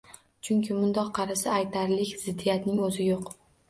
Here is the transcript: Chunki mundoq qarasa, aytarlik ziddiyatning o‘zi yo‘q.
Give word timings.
Chunki 0.47 0.77
mundoq 0.77 1.13
qarasa, 1.19 1.53
aytarlik 1.59 2.19
ziddiyatning 2.27 2.87
o‘zi 2.91 3.11
yo‘q. 3.15 3.35